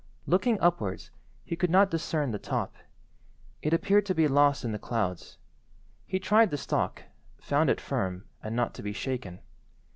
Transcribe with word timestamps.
Looking 0.25 0.59
upwards, 0.61 1.11
he 1.43 1.55
could 1.55 1.69
not 1.69 1.91
discern 1.91 2.31
the 2.31 2.39
top. 2.39 2.73
It 3.61 3.71
appeared 3.71 4.03
to 4.07 4.15
be 4.15 4.27
lost 4.27 4.65
in 4.65 4.71
the 4.71 4.79
clouds. 4.79 5.37
He 6.07 6.17
tried 6.17 6.49
the 6.49 6.57
stalk, 6.57 7.03
found 7.39 7.69
it 7.69 7.79
firm, 7.79 8.23
and 8.41 8.55
not 8.55 8.73
to 8.73 8.81
be 8.81 8.93
shaken. 8.93 9.41